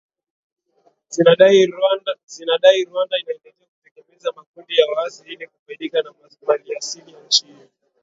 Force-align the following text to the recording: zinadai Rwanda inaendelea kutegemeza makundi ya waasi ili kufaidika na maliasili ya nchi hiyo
zinadai 1.13 1.65
Rwanda 1.73 2.17
inaendelea 3.09 3.65
kutegemeza 3.73 4.31
makundi 4.35 4.77
ya 4.77 4.87
waasi 4.87 5.33
ili 5.33 5.47
kufaidika 5.47 6.01
na 6.01 6.13
maliasili 6.47 7.13
ya 7.13 7.19
nchi 7.25 7.45
hiyo 7.45 7.67